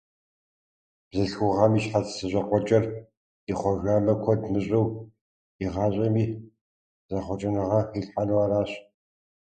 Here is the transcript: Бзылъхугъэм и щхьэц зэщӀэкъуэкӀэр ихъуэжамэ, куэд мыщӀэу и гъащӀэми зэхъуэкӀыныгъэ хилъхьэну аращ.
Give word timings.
Бзылъхугъэм 1.09 1.73
и 1.77 1.81
щхьэц 1.83 2.07
зэщӀэкъуэкӀэр 2.17 2.83
ихъуэжамэ, 3.51 4.13
куэд 4.23 4.41
мыщӀэу 4.51 4.87
и 5.63 5.65
гъащӀэми 5.73 6.25
зэхъуэкӀыныгъэ 7.09 7.79
хилъхьэну 7.89 8.41
аращ. 8.43 8.71